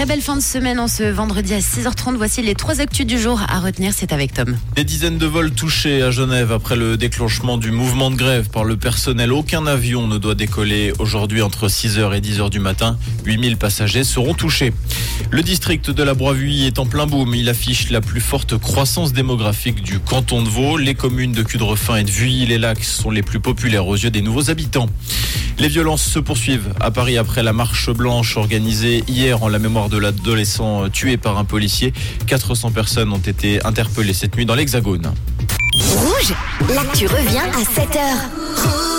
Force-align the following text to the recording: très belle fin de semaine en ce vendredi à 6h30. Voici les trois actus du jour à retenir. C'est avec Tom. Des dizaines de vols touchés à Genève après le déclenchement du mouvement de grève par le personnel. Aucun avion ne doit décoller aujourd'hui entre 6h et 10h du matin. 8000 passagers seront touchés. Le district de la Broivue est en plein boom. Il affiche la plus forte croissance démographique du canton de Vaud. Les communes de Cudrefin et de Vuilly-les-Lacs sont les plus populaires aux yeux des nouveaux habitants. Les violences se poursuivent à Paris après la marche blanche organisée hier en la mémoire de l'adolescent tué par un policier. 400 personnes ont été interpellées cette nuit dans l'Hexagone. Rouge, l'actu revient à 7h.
très 0.00 0.06
belle 0.06 0.22
fin 0.22 0.36
de 0.36 0.40
semaine 0.40 0.80
en 0.80 0.88
ce 0.88 1.02
vendredi 1.02 1.52
à 1.52 1.58
6h30. 1.58 2.16
Voici 2.16 2.40
les 2.40 2.54
trois 2.54 2.80
actus 2.80 3.04
du 3.04 3.18
jour 3.18 3.38
à 3.46 3.60
retenir. 3.60 3.92
C'est 3.94 4.14
avec 4.14 4.32
Tom. 4.32 4.56
Des 4.74 4.82
dizaines 4.82 5.18
de 5.18 5.26
vols 5.26 5.50
touchés 5.50 6.00
à 6.00 6.10
Genève 6.10 6.52
après 6.52 6.74
le 6.74 6.96
déclenchement 6.96 7.58
du 7.58 7.70
mouvement 7.70 8.10
de 8.10 8.16
grève 8.16 8.48
par 8.48 8.64
le 8.64 8.78
personnel. 8.78 9.30
Aucun 9.30 9.66
avion 9.66 10.06
ne 10.06 10.16
doit 10.16 10.34
décoller 10.34 10.94
aujourd'hui 10.98 11.42
entre 11.42 11.68
6h 11.68 12.16
et 12.16 12.20
10h 12.22 12.48
du 12.48 12.60
matin. 12.60 12.96
8000 13.26 13.58
passagers 13.58 14.04
seront 14.04 14.32
touchés. 14.32 14.72
Le 15.30 15.42
district 15.42 15.90
de 15.90 16.02
la 16.02 16.14
Broivue 16.14 16.62
est 16.62 16.78
en 16.78 16.86
plein 16.86 17.06
boom. 17.06 17.34
Il 17.34 17.50
affiche 17.50 17.90
la 17.90 18.00
plus 18.00 18.22
forte 18.22 18.56
croissance 18.56 19.12
démographique 19.12 19.82
du 19.82 20.00
canton 20.00 20.40
de 20.40 20.48
Vaud. 20.48 20.78
Les 20.78 20.94
communes 20.94 21.32
de 21.32 21.42
Cudrefin 21.42 21.96
et 21.96 22.04
de 22.04 22.10
Vuilly-les-Lacs 22.10 22.84
sont 22.84 23.10
les 23.10 23.22
plus 23.22 23.40
populaires 23.40 23.86
aux 23.86 23.96
yeux 23.96 24.10
des 24.10 24.22
nouveaux 24.22 24.48
habitants. 24.48 24.86
Les 25.60 25.68
violences 25.68 26.02
se 26.02 26.18
poursuivent 26.18 26.72
à 26.80 26.90
Paris 26.90 27.18
après 27.18 27.42
la 27.42 27.52
marche 27.52 27.90
blanche 27.90 28.38
organisée 28.38 29.04
hier 29.06 29.42
en 29.42 29.48
la 29.48 29.58
mémoire 29.58 29.90
de 29.90 29.98
l'adolescent 29.98 30.88
tué 30.88 31.18
par 31.18 31.36
un 31.36 31.44
policier. 31.44 31.92
400 32.28 32.70
personnes 32.70 33.12
ont 33.12 33.18
été 33.18 33.62
interpellées 33.66 34.14
cette 34.14 34.34
nuit 34.36 34.46
dans 34.46 34.54
l'Hexagone. 34.54 35.12
Rouge, 35.74 36.34
l'actu 36.74 37.06
revient 37.06 37.40
à 37.40 37.60
7h. 37.60 38.89